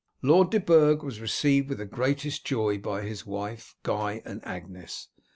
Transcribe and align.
Lord 0.23 0.49
de 0.49 0.59
Burg 0.59 1.03
was 1.03 1.21
received 1.21 1.69
with 1.69 1.77
the 1.77 1.85
greatest 1.85 2.43
joy 2.43 2.79
by 2.79 3.03
his 3.03 3.23
wife, 3.27 3.75
Guy, 3.83 4.23
and 4.25 4.43
Agnes. 4.43 5.09